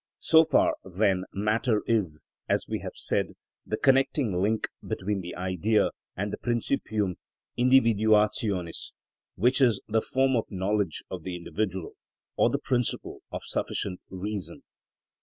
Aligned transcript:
So 0.17 0.43
far 0.45 0.73
then 0.83 1.25
matter 1.31 1.83
is, 1.85 2.23
as 2.49 2.65
we 2.67 2.79
have 2.79 2.95
said, 2.95 3.33
the 3.67 3.77
connecting 3.77 4.33
link 4.33 4.67
between 4.83 5.21
the 5.21 5.35
Idea 5.35 5.91
and 6.17 6.33
the 6.33 6.39
principium 6.39 7.17
individuationis, 7.55 8.93
which 9.35 9.61
is 9.61 9.79
the 9.87 10.01
form 10.01 10.35
of 10.35 10.45
knowledge 10.49 11.03
of 11.11 11.21
the 11.21 11.35
individual, 11.35 11.93
or 12.35 12.49
the 12.49 12.57
principle 12.57 13.19
of 13.31 13.43
sufficient 13.45 14.01
reason. 14.09 14.63